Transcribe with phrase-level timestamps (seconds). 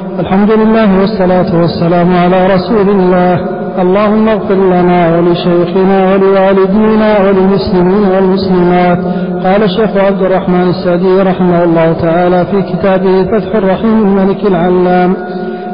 [0.00, 3.34] الحمد لله والصلاة والسلام على رسول الله
[3.82, 8.98] اللهم اغفر لنا ولشيخنا ولوالدينا وللمسلمين والمسلمات.
[9.44, 15.16] قال الشيخ عبد الرحمن السعدي رحمه الله تعالى في كتابه فتح الرحيم الملك العلام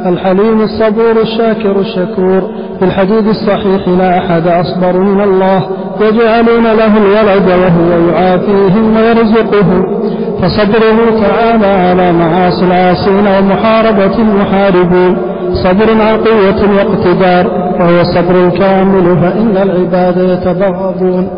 [0.07, 2.41] الحليم الصبور الشاكر الشكور.
[2.79, 5.61] في الحديث الصحيح لا أحد أصبر من الله.
[6.01, 9.83] يجعلون له الولد وهو يعافيهم ويرزقهم
[10.43, 15.17] فصبره تعالى على معاصي العاصين ومحاربة المحاربين.
[15.53, 17.47] صبر عن قوة واقتدار
[17.81, 21.29] وهو الصبر الكامل فإن العباد يتبغضون.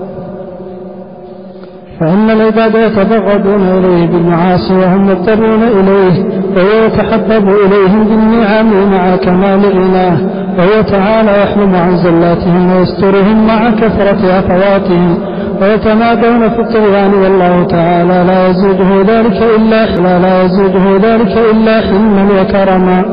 [2.01, 6.25] فإن العباد يتبغضون إليه بالمعاصي وهم مضطرون إليه
[6.57, 10.19] وهو يتحبب إليهم بالنعم مع كمال غناه
[10.59, 15.19] وهو تعالى يحلم عن زلاتهم ويسترهم مع كثرة أخواتهم
[15.63, 22.29] ويتمادون في الطغيان والله تعالى لا يزيده ذلك إلا حلا لا يزيده ذلك إلا حلما
[22.41, 23.05] وكرما.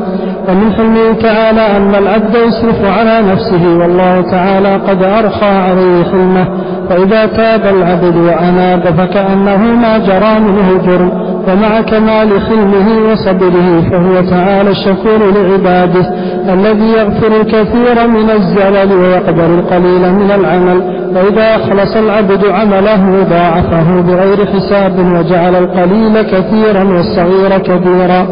[0.48, 6.46] ومن حلمه تعالى أن العبد يسرف على نفسه والله تعالى قد أرخى عليه حلمه
[6.88, 11.25] فإذا تاب العبد وأناب فكأنه ما جرى منه جرم.
[11.48, 16.10] ومع كمال حلمه وصبره فهو تعالى الشكور لعباده
[16.54, 21.06] الذي يغفر الكثير من الزلل ويقبل القليل من العمل.
[21.16, 28.26] وإذا أخلص العبد عمله ضاعفه بغير حساب وجعل القليل كثيرا والصغير كبيرا.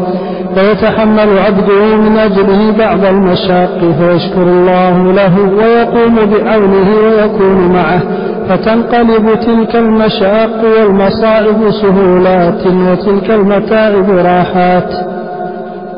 [0.57, 8.01] ويتحمل عبده من أجله بعض المشاق فيشكر الله له ويقوم بعونه ويكون معه.
[8.49, 14.91] فتنقلب تلك المشاق والمصائب سهولات وتلك المتاعب راحات.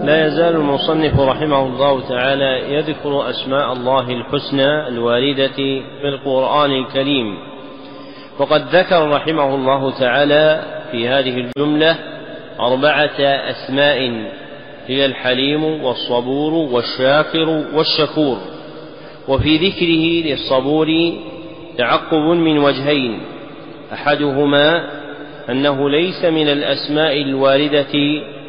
[0.04, 5.58] لا يزال المصنف رحمه الله تعالى يذكر أسماء الله الحسنى الواردة
[6.02, 7.38] في القرآن الكريم.
[8.39, 10.61] وقد ذكر رحمه الله تعالى
[10.92, 11.95] في هذه الجملة
[12.59, 13.98] أربعة أسماء
[14.88, 18.38] هي الحليم والصبور والشاكر والشكور.
[19.28, 20.88] وفي ذكره للصبور
[21.78, 23.22] تعقب من وجهين.
[23.93, 24.83] أحدهما
[25.49, 27.93] أنه ليس من الأسماء الواردة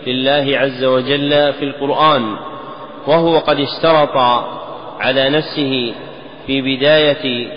[0.07, 2.37] لله عز وجل في القرآن
[3.07, 4.17] وهو قد اشترط
[5.01, 5.95] على نفسه
[6.47, 7.49] في بداية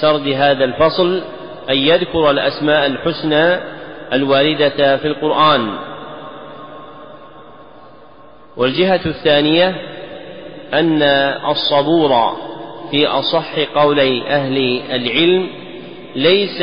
[0.00, 1.22] سرد هذا الفصل
[1.70, 3.56] أن يذكر الأسماء الحسنى
[4.12, 5.78] الواردة في القرآن.
[8.56, 9.68] والجهة الثانية
[10.74, 11.02] أن
[11.50, 12.32] الصبور
[12.92, 15.48] في أصح قولي أهل العلم
[16.16, 16.62] ليس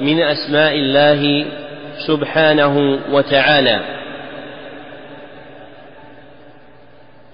[0.00, 1.46] من أسماء الله
[2.06, 3.80] سبحانه وتعالى.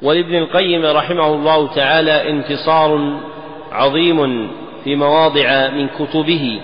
[0.02, 3.20] ولابن القيم رحمه الله تعالى انتصار
[3.72, 4.50] عظيم
[4.84, 6.60] في مواضع من كتبه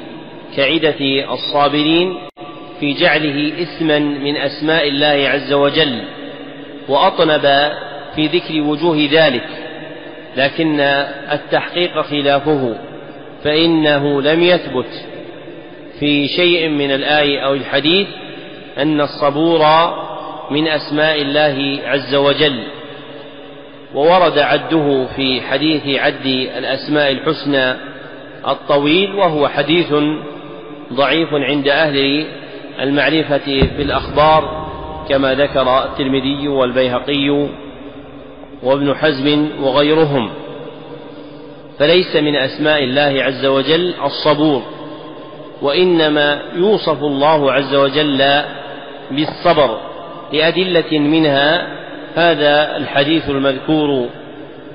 [0.57, 2.19] كعدة الصابرين
[2.81, 6.05] في جعله اسما من أسماء الله عز وجل
[6.89, 7.73] وأطنب
[8.17, 9.64] في ذكر وجوه ذلك.
[10.37, 10.81] لكن
[11.33, 12.77] التحقيق خلافه
[13.45, 15.07] فإنه لم يثبت
[16.01, 18.07] في شيء من الآية أو الحديث
[18.79, 19.65] أن الصبور
[20.51, 22.63] من أسماء الله عز وجل.
[23.95, 26.27] وورد عده في حديث عد
[26.59, 27.77] الأسماء الحسنى
[28.49, 29.95] الطويل وهو حديث
[30.93, 32.27] ضعيف عند أهل
[32.81, 34.67] المعرفة بالأخبار
[35.09, 37.49] كما ذكر الترمذي والبيهقي
[38.65, 40.31] وابن حزم وغيرهم.
[41.79, 44.63] فليس من أسماء الله عز وجل الصبور
[45.63, 48.43] وإنما يوصف الله عز وجل
[49.11, 49.81] بالصبر
[50.33, 51.67] لأدلة منها
[52.15, 54.09] هذا الحديث المذكور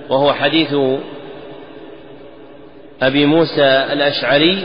[0.10, 0.76] وهو حديث
[3.02, 4.64] أبي موسى الأشعري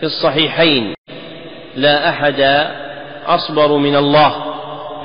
[0.00, 0.94] في الصحيحين
[1.76, 2.66] لا أحد
[3.26, 4.45] أصبر من الله.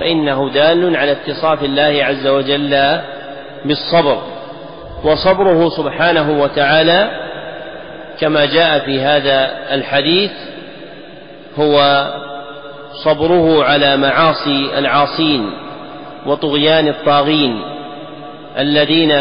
[0.01, 2.99] فإنه دال على اتصاف الله عز وجل
[3.65, 4.21] بالصبر.
[5.03, 7.09] وصبره سبحانه وتعالى
[8.19, 10.31] كما جاء في هذا الحديث
[11.59, 12.05] هو
[13.03, 15.51] صبره على معاصي العاصين
[16.25, 17.61] وطغيان الطاغين
[18.57, 19.13] الذين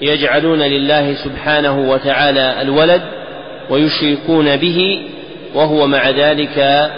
[0.00, 3.02] يجعلون لله سبحانه وتعالى الولد
[3.70, 5.08] ويشركون به
[5.54, 6.90] وهو مع ذلك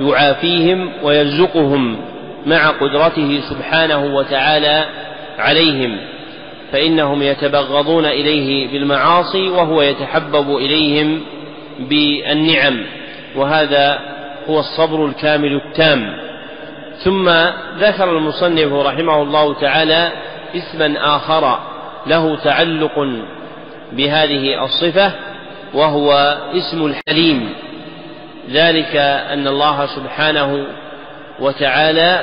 [0.00, 1.96] يعافيهم ويرزقهم
[2.46, 4.84] مع قدرته سبحانه وتعالى
[5.38, 5.98] عليهم
[6.72, 11.20] فإنهم يتبغضون إليه بالمعاصي وهو يتحبب إليهم
[11.78, 12.84] بالنعم
[13.36, 13.98] وهذا
[14.48, 16.16] هو الصبر الكامل التام.
[17.04, 17.28] ثم
[17.78, 20.12] ذكر المصنف رحمه الله تعالى
[20.56, 21.58] اسما آخر
[22.06, 23.08] له تعلق
[23.92, 25.12] بهذه الصفة
[25.74, 27.48] وهو اسم الحليم.
[28.52, 28.96] ذلك
[29.32, 30.66] أن الله سبحانه
[31.40, 32.20] وتعالى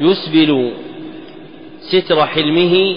[0.00, 0.72] يسبل
[1.80, 2.96] ستر حلمه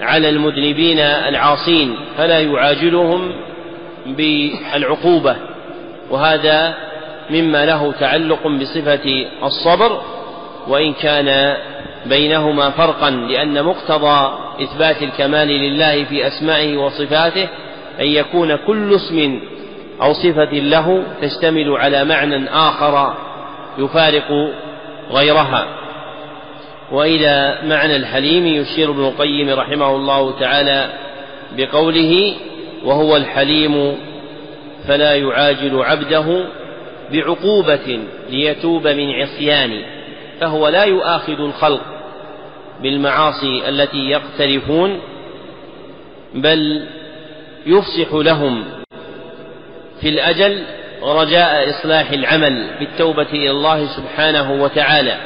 [0.00, 3.32] على المذنبين العاصين فلا يعاجلهم
[4.06, 5.36] بالعقوبة
[6.10, 6.74] وهذا
[7.30, 10.02] مما له تعلق بصفة الصبر
[10.68, 11.56] وإن كان
[12.06, 17.48] بينهما فرقا لأن مقتضى إثبات الكمال لله في أسمائه وصفاته
[18.00, 19.40] أن يكون كل اسم
[20.02, 23.14] أو صفة له تشتمل على معنى آخر
[23.78, 24.50] يفارق
[25.10, 25.66] غيرها.
[26.92, 30.92] وإلى معنى الحليم يشير ابن القيم رحمه الله تعالى
[31.56, 32.34] بقوله
[32.84, 33.96] وهو الحليم
[34.88, 36.44] فلا يعاجل عبده
[37.12, 38.00] بعقوبة
[38.30, 39.82] ليتوب من عصيان
[40.40, 41.80] فهو لا يؤاخذ الخلق
[42.82, 45.00] بالمعاصي التي يقترفون
[46.34, 46.86] بل
[47.66, 48.64] يفسح لهم
[50.02, 50.62] في الأجل
[51.02, 55.16] رجاء إصلاح العمل بالتوبة إلى الله سبحانه وتعالى.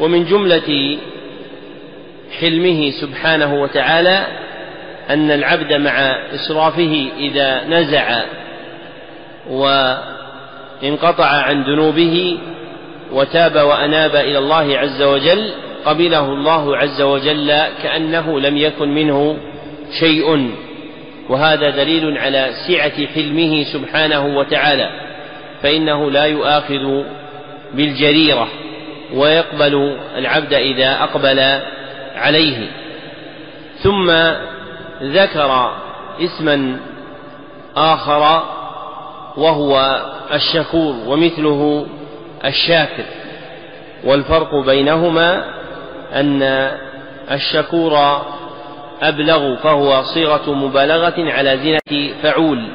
[0.00, 0.98] ومن جملة
[2.40, 4.26] حلمه سبحانه وتعالى
[5.10, 5.92] أن العبد مع
[6.34, 8.22] إسرافه إذا نزع
[9.50, 12.38] وانقطع عن ذنوبه
[13.12, 15.50] وتاب وأناب إلى الله عز وجل
[15.84, 19.36] قبله الله عز وجل كأنه لم يكن منه
[20.00, 20.50] شيء.
[21.28, 24.90] وهذا دليل على سعة حلمه سبحانه وتعالى
[25.62, 27.02] فإنه لا يؤاخذ
[27.74, 28.48] بالجريرة
[29.14, 31.60] ويقبل العبد إذا أقبل
[32.16, 32.68] عليه.
[33.82, 34.10] ثم
[35.02, 35.74] ذكر
[36.20, 36.76] اسما
[37.76, 38.42] آخر
[39.36, 40.00] وهو
[40.32, 41.86] الشكور ومثله
[42.44, 43.04] الشاكر
[44.04, 45.44] والفرق بينهما
[46.12, 46.42] أن
[47.30, 48.22] الشكور
[49.02, 52.68] أبلغ فهو صيغة مبالغة على زنة فعول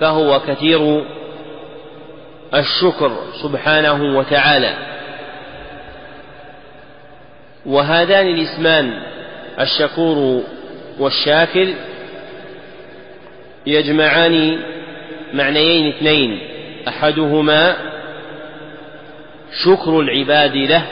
[0.00, 1.04] فهو كثير
[2.54, 3.12] الشكر
[3.42, 4.74] سبحانه وتعالى.
[7.66, 9.00] وهذان الاسمان
[9.60, 10.42] الشكور
[10.98, 11.68] والشاكر
[13.66, 14.58] يجمعان
[15.34, 16.38] معنيين اثنين
[16.88, 17.76] أحدهما
[19.64, 20.82] شكر العباد له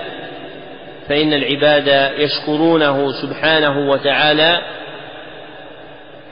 [1.09, 4.63] فإن العباد يشكرونه سبحانه وتعالى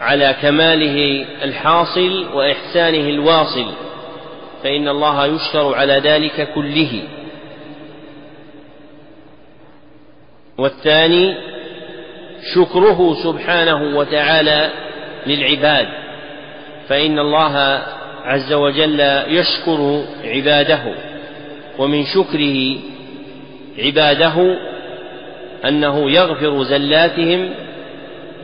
[0.01, 3.67] على كماله الحاصل وإحسانه الواصل
[4.63, 7.03] فإن الله يشكر على ذلك كله.
[10.59, 11.35] والثاني
[12.55, 14.71] شكره سبحانه وتعالى
[15.27, 15.89] للعباد
[16.89, 17.83] فإن الله
[18.25, 20.95] عز وجل يشكر عباده
[21.79, 22.79] ومن شكره
[23.79, 24.57] عباده
[25.69, 27.51] أنه يغفر زلاتهم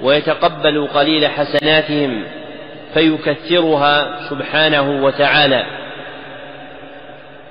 [0.02, 2.24] ويتقبل قليل حسناتهم
[2.94, 5.64] فيكثرها سبحانه وتعالى.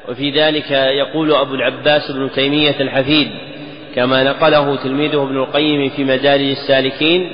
[0.10, 3.30] وفي ذلك يقول أبو العباس بن تيمية الحفيد
[3.96, 7.32] كما نقله تلميذه ابن القيم في مدارج السالكين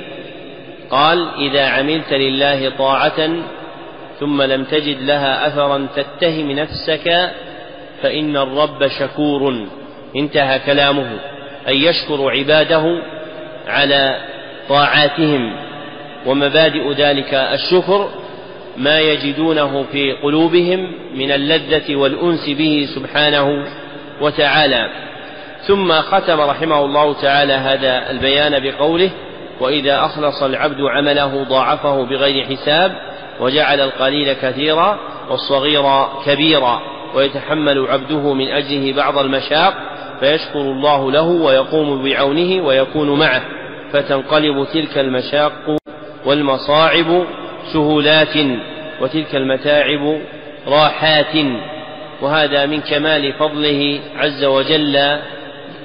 [0.90, 3.30] قال إذا عملت لله طاعة
[4.20, 7.30] ثم لم تجد لها أثرا تتهم نفسك
[8.02, 9.66] فإن الرب شكور.
[10.16, 11.18] انتهى كلامه
[11.68, 13.02] أي يشكر عباده
[13.68, 14.16] على
[14.68, 15.56] طاعاتهم
[16.26, 18.08] ومبادئ ذلك الشكر
[18.76, 23.66] ما يجدونه في قلوبهم من اللذة والأنس به سبحانه
[24.20, 24.90] وتعالى.
[25.66, 29.10] ثم ختم رحمه الله تعالى هذا البيان بقوله
[29.60, 32.92] وإذا أخلص العبد عمله ضاعفه بغير حساب
[33.40, 34.98] وجعل القليل كثيرا
[35.30, 35.82] والصغير
[36.26, 36.82] كبيرا
[37.14, 39.74] ويتحمل عبده من أجله بعض المشاق
[40.20, 43.42] فيشكر الله له ويقوم بعونه ويكون معه
[43.92, 45.76] فتنقلب تلك المشاق
[46.26, 47.24] والمصاعب
[47.72, 48.36] سهولات
[49.00, 50.20] وتلك المتاعب
[50.66, 51.36] راحات
[52.22, 54.96] وهذا من كمال فضله عز وجل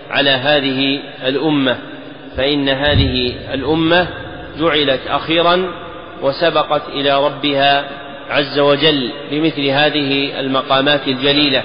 [0.10, 1.78] على هذه الأمة.
[2.38, 4.08] فإن هذه الأمة
[4.60, 5.72] جعلت أخيرا
[6.22, 7.86] وسبقت إلى ربها
[8.30, 11.64] عز وجل بمثل هذه المقامات الجليلة.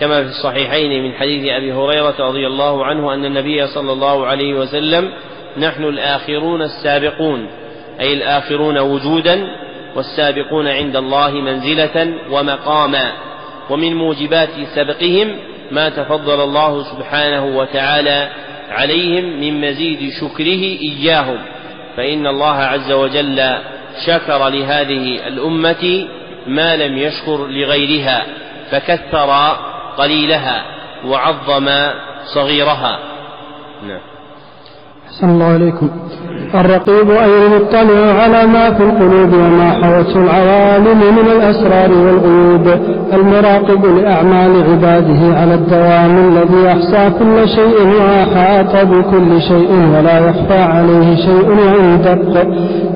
[0.00, 4.54] كما في الصحيحين من حديث أبي هريرة رضي الله عنه أن النبي صلى الله عليه
[4.54, 5.12] وسلم
[5.58, 7.46] نحن الآخرون السابقون
[8.00, 9.46] أي الآخرون وجودا
[9.96, 13.12] والسابقون عند الله منزلة ومقاما
[13.70, 15.36] ومن موجبات سبقهم
[15.70, 18.28] ما تفضل الله سبحانه وتعالى
[18.70, 21.38] عليهم من مزيد شكره إياهم
[21.96, 23.54] فإن الله عز وجل
[24.06, 26.08] شكر لهذه الأمة
[26.46, 28.26] ما لم يشكر لغيرها
[28.70, 29.56] فكثر
[29.98, 30.62] قليلها
[31.08, 31.68] وعظم
[32.34, 32.98] صغيرها.
[33.88, 34.00] نعم.
[35.20, 35.90] صلى الله عليكم.
[36.54, 42.80] الرقيب أي المطلع على ما في القلوب وما حوته العوالم من الأسرار والغيوب.
[43.12, 51.16] المراقب لأعمال عباده على الدوام الذي أحصى كل شيء وأحاط بكل شيء ولا يخفى عليه
[51.16, 52.46] شيء ويدق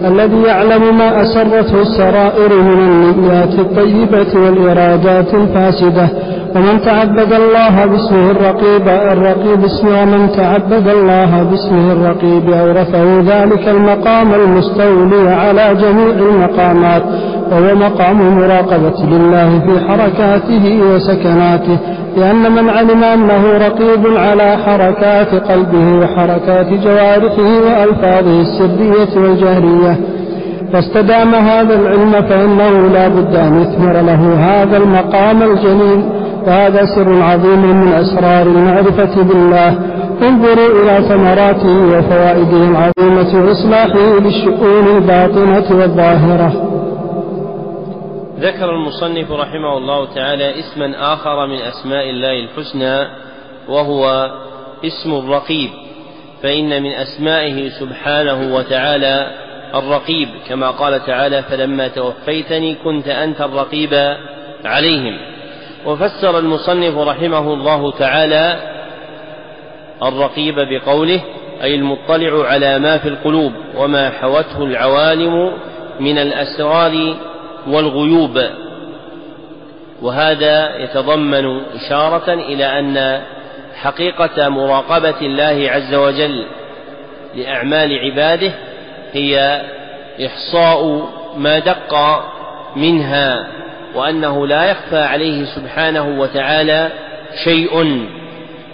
[0.05, 6.09] الذي يعلم ما أسرته السرائر من النيات الطيبة والإرادات الفاسدة.
[6.57, 14.35] ومن تعبد الله باسمه الرقيب الرقيب اسمه ومن تعبد الله باسمه الرقيب أورثه ذلك المقام
[14.35, 17.03] المستولي على جميع المقامات
[17.51, 21.79] وهو مقام مراقبة لله في حركاته وسكناته
[22.17, 29.97] لأن من علم أنه رقيب على حركات قلبه وحركات جوارحه وألفاظه السرية والجهرية.
[30.73, 37.61] فاستدام هذا العلم فإنه لا بد أن يثمر له هذا المقام الجليل وهذا سر عظيم
[37.61, 39.69] من أسرار المعرفة بالله.
[40.23, 46.53] انظروا إلى ثمراته وفوائده العظيمة وإصلاحه للشؤون الباطنة والظاهرة.
[48.41, 53.07] ذكر المصنف رحمه الله تعالى اسما آخر من أسماء الله الحسنى
[53.69, 54.31] وهو
[54.85, 55.71] اسم الرقيب.
[56.43, 59.27] فإن من أسمائه سبحانه وتعالى
[59.75, 64.17] الرقيب كما قال تعالى فلما توفيتني كنت أنت الرقيب
[64.65, 65.30] عليهم.
[65.87, 68.57] وفسر المصنف رحمه الله تعالى
[70.03, 71.21] الرقيب بقوله
[71.63, 75.53] أي المطلع على ما في القلوب وما حوته العوالم
[76.01, 77.17] من الأسرار
[77.69, 78.43] والغيوب.
[80.03, 83.23] وهذا يتضمن إشارة إلى أن
[83.75, 86.47] حقيقة مراقبة الله عز وجل
[87.35, 88.53] لأعمال عباده
[89.13, 89.63] هي
[90.27, 92.23] إحصاء ما دق
[92.77, 93.47] منها
[93.95, 96.91] وأنه لا يخفى عليه سبحانه وتعالى
[97.45, 98.07] شيء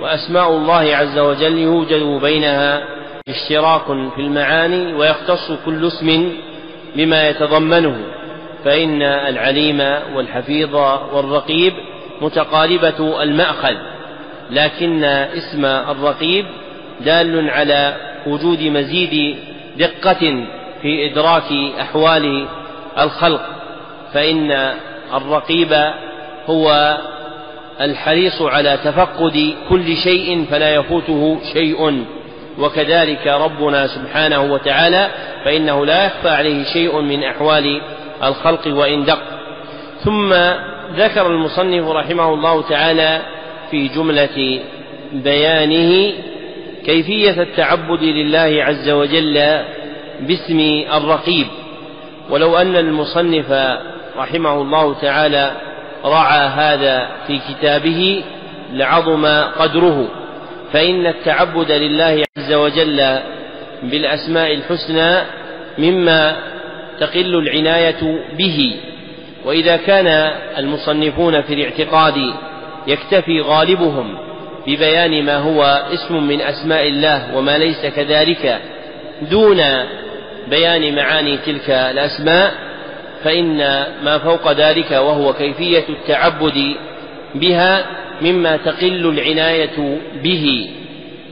[0.00, 2.82] وأسماء الله عز وجل يوجد بينها
[3.28, 6.32] اشتراك في المعاني ويختص كل اسم
[6.96, 7.96] بما يتضمنه
[8.64, 9.80] فإن العليم
[10.14, 10.75] والحفيظ
[11.12, 11.73] والرقيب
[12.20, 13.76] متقاربة المأخذ
[14.50, 16.46] لكن اسم الرقيب
[17.00, 17.96] دال على
[18.26, 19.37] وجود مزيد
[19.78, 20.46] دقة
[20.82, 22.46] في إدراك أحوال
[22.99, 23.42] الخلق
[24.14, 24.73] فإن
[25.14, 25.92] الرقيب
[26.46, 26.96] هو
[27.80, 32.04] الحريص على تفقد كل شيء فلا يفوته شيء.
[32.58, 35.08] وكذلك ربنا سبحانه وتعالى
[35.44, 37.80] فإنه لا يخفى عليه شيء من أحوال
[38.25, 39.22] الخلق وإن دق.
[40.04, 40.34] ثم
[40.96, 43.22] ذكر المصنف رحمه الله تعالى
[43.70, 44.60] في جملة
[45.12, 46.12] بيانه
[46.86, 49.64] كيفية التعبد لله عز وجل
[50.20, 51.46] باسم الرقيب.
[52.30, 53.52] ولو أن المصنف
[54.18, 55.50] رحمه الله تعالى
[56.04, 58.25] رعى هذا في كتابه
[58.73, 59.26] لعظم
[59.58, 60.08] قدره.
[60.73, 63.18] فإن التعبد لله عز وجل
[63.82, 65.16] بالأسماء الحسنى
[65.78, 66.37] مما
[67.00, 68.76] تقل العناية به.
[69.44, 70.06] وإذا كان
[70.58, 72.35] المصنفون في الاعتقاد
[72.87, 74.18] يكتفي غالبهم
[74.66, 75.62] ببيان ما هو
[75.94, 78.61] اسم من أسماء الله وما ليس كذلك
[79.30, 79.62] دون
[80.50, 82.54] بيان معاني تلك الأسماء
[83.26, 83.56] فإن
[84.04, 86.76] ما فوق ذلك وهو كيفية التعبد
[87.35, 87.87] بها
[88.23, 90.71] مما تقل العناية به.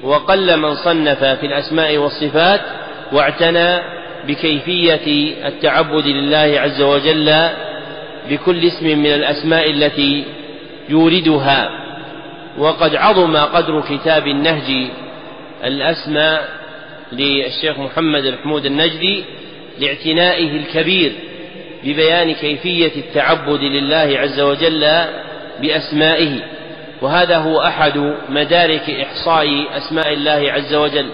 [0.02, 2.60] وقل من صنف في الأسماء والصفات
[3.12, 3.78] واعتنى
[4.28, 7.48] بكيفية التعبد لله عز وجل
[8.30, 10.24] بكل اسم من الأسماء التي
[10.88, 11.70] يوردها.
[12.58, 14.86] وقد عظم قدر كتاب النهج
[15.64, 16.48] الأسماء
[17.12, 19.24] للشيخ محمد الحمود النجدي
[19.78, 21.12] لاعتنائه الكبير
[21.84, 24.86] ببيان كيفية التعبد لله عز وجل
[25.60, 26.40] بأسمائه.
[27.02, 31.06] وهذا هو أحد مدارك إحصاء أسماء الله عز وجل.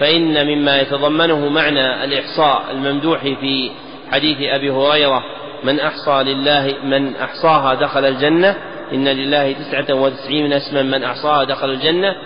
[0.00, 3.70] فإن مما يتضمنه معنى الإحصاء الممدوح في
[4.12, 5.24] حديث أبي هريرة
[5.64, 8.56] من أحصى لله من أحصاها دخل الجنة
[8.92, 12.16] إن لله تسعة وتسعين اسما من أحصاها دخل الجنة.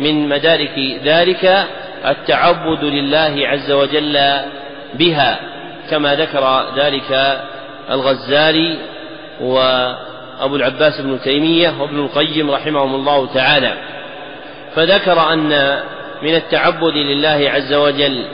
[0.00, 1.66] من مدارك ذلك
[2.06, 4.18] التعبد لله عز وجل
[4.94, 5.51] بها.
[5.90, 7.40] كما ذكر ذلك
[7.90, 8.78] الغزالي
[9.40, 13.74] وأبو العباس بن تيمية وابن القيم رحمهم الله تعالى.
[14.74, 15.80] فذكر أن
[16.22, 18.26] من التعبد لله عز وجل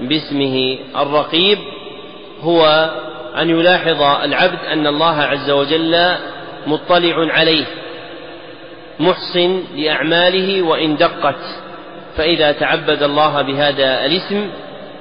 [0.00, 1.58] باسمه الرقيب
[2.40, 2.90] هو
[3.38, 6.14] أن يلاحظ العبد أن الله عز وجل
[6.66, 7.64] مطلع عليه
[9.00, 11.40] محسن لأعماله وإن دقت.
[12.16, 14.50] فإذا تعبد الله بهذا الاسم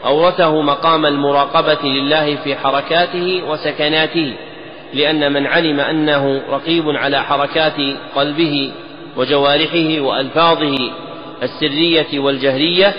[0.05, 4.33] أورثه مقام المراقبة لله في حركاته وسكناته
[4.93, 7.75] لأن من علم أنه رقيب على حركات
[8.15, 8.71] قلبه
[9.17, 10.77] وجوارحه وألفاظه
[11.43, 12.93] السرية والجهرية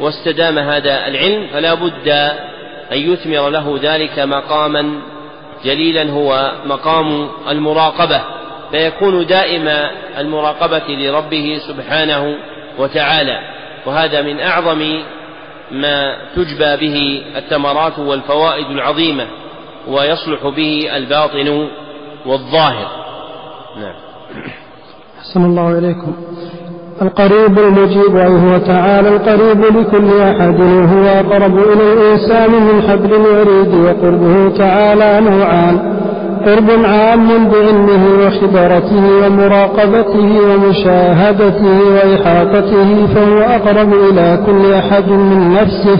[0.00, 2.08] واستدام هذا العلم فلا بد
[2.92, 5.00] أن يثمر له ذلك مقاما
[5.64, 8.20] جليلا هو مقام المراقبة
[8.70, 9.68] فيكون دائم
[10.18, 12.36] المراقبة لربه سبحانه
[12.78, 13.38] وتعالى
[13.86, 15.02] وهذا من أعظم
[15.72, 19.26] ما تجبى به الثمرات والفوائد العظيمة
[19.88, 21.68] ويصلح به الباطن
[22.26, 22.86] والظاهر.
[23.80, 23.94] نعم.
[25.18, 26.16] أحسن الله إليكم.
[27.02, 33.74] القريب المجيب أي هو تعالى القريب لكل أحد وهو أقرب إلى الإنسان من حبل الوريد
[33.74, 35.89] وقربه تعالى نوعان.
[36.46, 45.98] قرب عام بعلمه وخبرته ومراقبته ومشاهدته وإحاطته فهو أقرب إلى كل أحد من نفسه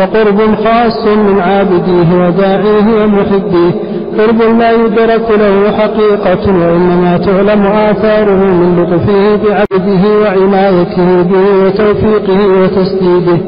[0.00, 3.72] وقرب خاص من عابديه وداعيه ومحبيه.
[4.18, 13.38] قرب لا يدرك له حقيقة وإنما تعلم آثاره من لطفه بعبده وعنايته به وتوفيقه وتسديده.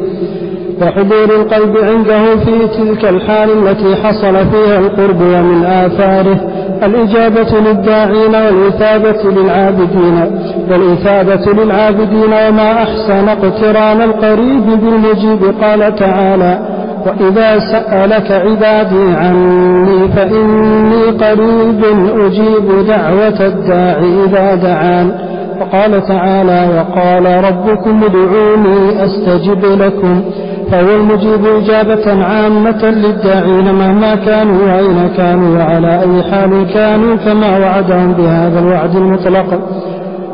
[0.82, 6.40] وحضور القلب عنده في تلك الحال التي حصل فيها القرب ومن آثاره
[6.82, 10.24] الإجابة للداعين والإثابة للعابدين
[10.70, 16.58] والإثابة للعابدين وما أحسن اقتران القريب بالمجيب قال تعالى
[17.06, 21.84] وإذا سألك عبادي عني فإني قريب
[22.26, 25.12] أجيب دعوة الداعي إذا دعان.
[25.60, 30.22] وقال تعالى وقال ربكم ادعوني أستجب لكم.
[30.72, 38.12] فهو المجيب إجابة عامة للداعين مهما كانوا وأين كانوا وعلى أي حال كانوا كما وعدهم
[38.12, 39.60] بهذا الوعد المطلق.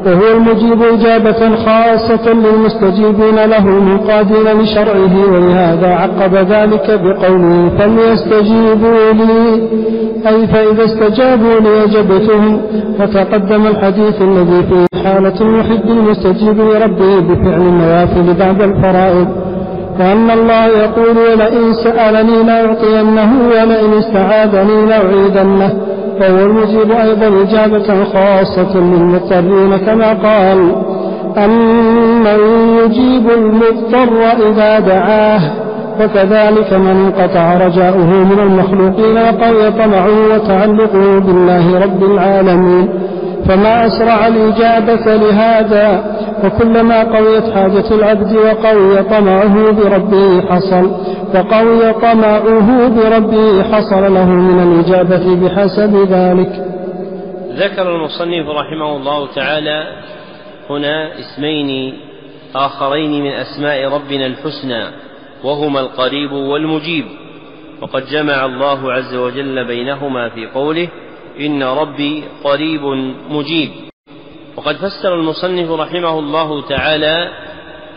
[0.07, 9.63] وهو المجيب إجابة خاصة للمستجيبين له المنقادين لشرعه ولهذا عقب ذلك بقوله فليستجيبوا لي.
[10.29, 12.61] أي فإذا استجابوا لي أجبتهم
[13.01, 19.48] وتقدم الحديث الذي فيه حالة المحب المستجيب لربه بفعل النوافل بعد الفرائض.
[19.99, 25.73] وأن الله يقول ولئن سألني لأعطينه ولئن استعاذني لأعيذنه
[26.21, 30.73] وهو المجيب أيضا إجابة خاصة للمضطرين كما قال
[31.45, 32.39] أمن
[32.85, 35.41] يجيب المضطر إذا دعاه
[36.01, 42.89] وكذلك من انقطع رجاؤه من المخلوقين وقوي طمعه وتعلقه بالله رب العالمين
[43.47, 50.91] فما أسرع الإجابة لهذا وكلما قويت حاجة العبد وقوي طمعه بربه حصل
[51.35, 56.65] وقوي طمعه بربه حصل له من الإجابة بحسب ذلك.
[57.57, 59.85] ذكر المصنف رحمه الله تعالى
[60.71, 61.95] هنا اسمين
[62.55, 64.85] آخرين من أسماء ربنا الحسنى
[65.45, 67.05] وهما القريب والمجيب
[67.83, 70.89] وقد جمع الله عز وجل بينهما في قوله
[71.41, 72.85] إن ربي قريب
[73.31, 73.71] مجيب.
[74.57, 77.31] وقد فسر المصنف رحمه الله تعالى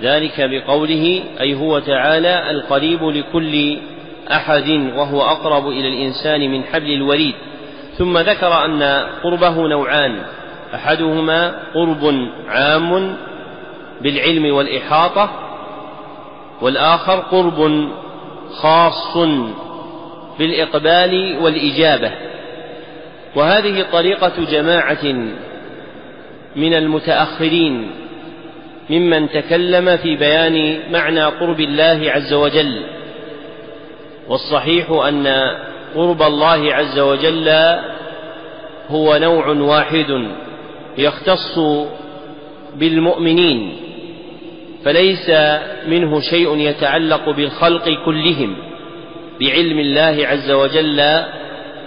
[0.02, 3.78] ذلك بقوله أي هو تعالى القريب لكل
[4.32, 7.36] أحد وهو أقرب إلى الإنسان من حبل الوريد.
[7.98, 8.84] ثم ذكر أن
[9.24, 10.24] قربه نوعان
[10.76, 13.16] أحدهما قرب عام
[14.02, 15.30] بالعلم والإحاطة
[16.62, 17.90] والآخر قرب
[18.52, 19.18] خاص
[20.40, 22.12] بالإقبال والإجابة.
[23.36, 25.04] وهذه طريقة جماعة
[26.56, 27.92] من المتأخرين
[28.90, 32.82] ممن تكلم في بيان معنى قرب الله عز وجل.
[34.28, 35.28] والصحيح أن
[35.96, 37.50] قرب الله عز وجل
[38.90, 40.28] هو نوع واحد
[40.98, 41.60] يختص
[42.76, 43.78] بالمؤمنين
[44.86, 45.32] فليس
[45.88, 48.56] منه شيء يتعلق بالخلق كلهم
[49.42, 51.24] بعلم الله عز وجل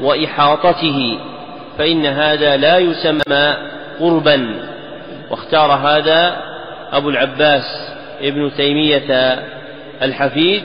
[0.01, 1.19] وإحاطته.
[1.79, 3.57] فإن هذا لا يسمى
[4.01, 4.65] قربا.
[5.31, 6.37] واختار هذا
[6.93, 7.65] أبو العباس
[8.21, 9.43] ابن تيمية
[10.03, 10.63] الحفيد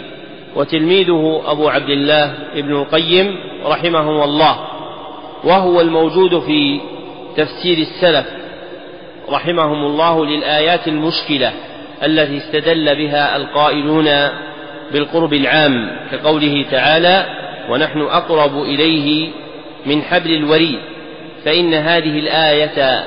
[0.55, 4.59] وتلميذه أبو عبد الله ابن القيم رحمهم الله.
[5.43, 6.79] وهو الموجود في
[7.37, 8.25] تفسير السلف
[9.29, 11.53] رحمهم الله للآيات المشكلة
[12.03, 14.09] التي استدل بها القائلون
[14.91, 17.25] بالقرب العام كقوله تعالى
[17.69, 19.29] ونحن أقرب إليه
[19.85, 20.79] من حبل الوريد
[21.45, 23.03] فإن هذه الآية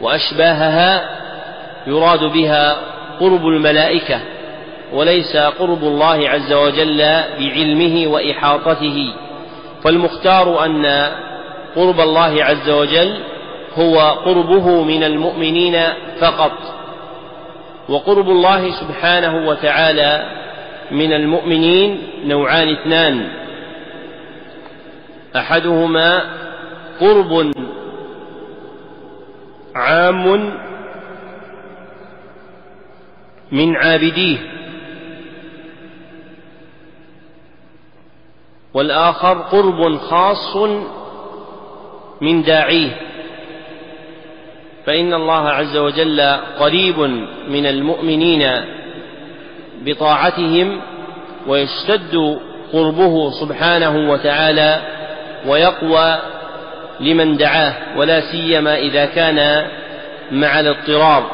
[0.00, 1.10] وأشباهها
[1.86, 2.76] يراد بها
[3.20, 4.20] قرب الملائكة
[4.92, 6.98] وليس قرب الله عز وجل
[7.38, 9.14] بعلمه وإحاطته.
[9.84, 11.10] فالمختار أن
[11.76, 13.14] قرب الله عز وجل
[13.74, 15.82] هو قربه من المؤمنين
[16.20, 16.52] فقط
[17.88, 20.26] وقرب الله سبحانه وتعالى
[20.90, 23.28] من المؤمنين نوعان اثنان.
[25.36, 26.20] أحدهما
[27.00, 27.52] قرب
[29.74, 30.52] عام
[33.52, 34.38] من عابديه
[38.74, 40.56] والآخر قرب خاص
[42.20, 42.90] من داعيه.
[44.86, 46.20] فإن الله عز وجل
[46.58, 46.98] قريب
[47.48, 48.50] من المؤمنين
[49.84, 50.80] بطاعتهم
[51.46, 52.38] ويشتد
[52.72, 54.82] قربه سبحانه وتعالى
[55.46, 56.18] ويقوى
[57.00, 59.66] لمن دعاه ولا سيما إذا كان
[60.30, 61.30] مع الاضطرار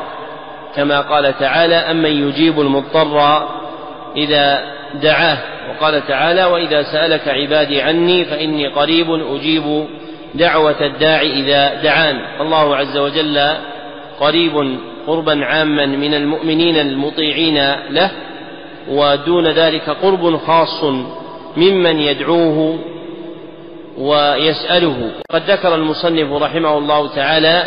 [0.76, 3.48] كما قال تعالى أمن يجيب المضطر
[4.16, 4.64] إذا
[5.02, 5.38] دعاه.
[5.70, 9.86] وقال تعالى وإذا سألك عبادي عني فإني قريب أجيب
[10.34, 12.20] دعوة الداعي إذا دعان.
[12.40, 13.54] الله عز وجل
[14.20, 18.10] قريب قربا عاما من المؤمنين المطيعين له
[18.88, 20.84] ودون ذلك قرب خاص
[21.56, 22.78] ممن يدعوه
[24.00, 25.10] ويسأله.
[25.30, 27.64] قد ذكر المصنف رحمه الله تعالى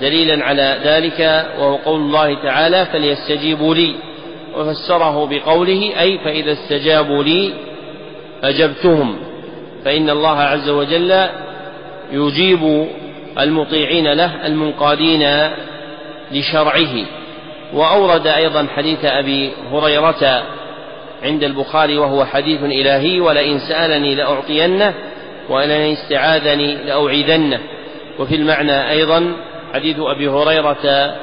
[0.00, 3.94] دليلا على ذلك وهو قول الله تعالى فليستجيبوا لي.
[4.56, 7.52] وفسره بقوله أي فإذا استجابوا لي
[8.42, 9.16] أجبتهم.
[9.84, 11.26] فإن الله عز وجل
[12.12, 12.88] يجيب
[13.38, 15.50] المطيعين له المنقادين
[16.32, 17.06] لشرعه.
[17.74, 20.42] وأورد أيضا حديث أبي هريرة
[21.22, 24.94] عند البخاري وهو حديث إلهي ولئن سألني لأعطينه
[25.48, 27.60] ولئن استعاذني لأوعذنه
[28.18, 29.32] وفي المعنى أيضا
[29.74, 31.14] حديث أبي هريرة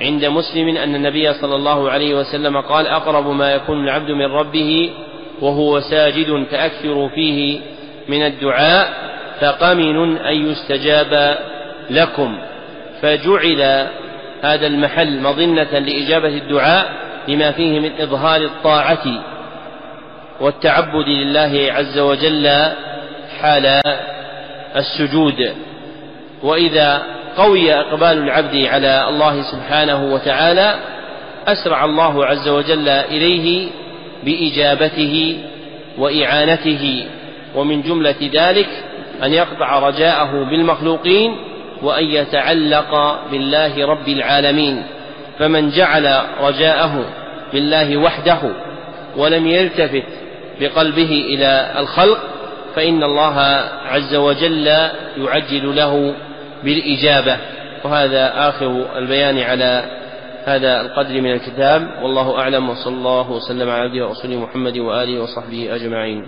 [0.00, 4.90] عند مسلم أن النبي صلى الله عليه وسلم قال أقرب ما يكون العبد من ربه
[5.40, 7.60] وهو ساجد فأكثر فيه
[8.08, 8.88] من الدعاء
[9.40, 11.38] فقمن أن يستجاب
[11.90, 12.38] لكم.
[13.02, 13.86] فجعل
[14.42, 16.92] هذا المحل مظنة لإجابة الدعاء
[17.28, 19.04] لما فيه من إظهار الطاعة
[20.40, 22.46] والتعبد لله عز وجل
[23.40, 23.80] حال
[24.76, 25.54] السجود.
[26.42, 27.02] وإذا
[27.36, 30.74] قوي إقبال العبد على الله سبحانه وتعالى
[31.46, 33.68] أسرع الله عز وجل إليه
[34.24, 35.38] بإجابته
[35.98, 37.06] وإعانته.
[37.54, 38.68] ومن جملة ذلك
[39.22, 41.36] أن يقطع رجاءه بالمخلوقين
[41.82, 44.82] وأن يتعلق بالله رب العالمين.
[45.38, 47.04] فمن جعل رجاءه
[47.52, 48.38] بالله وحده
[49.16, 50.04] ولم يلتفت
[50.60, 52.18] بقلبه إلى الخلق
[52.76, 53.38] فإن الله
[53.86, 54.66] عز وجل
[55.16, 56.14] يعجل له
[56.64, 57.36] بالإجابة.
[57.84, 59.84] وهذا آخر البيان على
[60.44, 61.88] هذا القدر من الكتاب.
[62.02, 62.70] والله أعلم.
[62.70, 66.26] وصلى الله وسلم على عبده ورسوله محمد وآله وصحبه أجمعين.